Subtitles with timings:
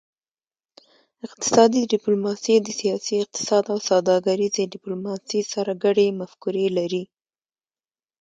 [1.27, 7.03] اقتصادي ډیپلوماسي د سیاسي اقتصاد او سوداګریزې ډیپلوماسي سره ګډې مفکورې لري